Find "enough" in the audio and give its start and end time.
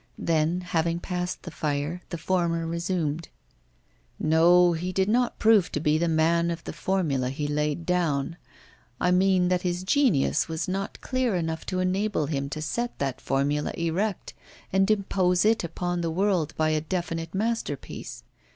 11.35-11.67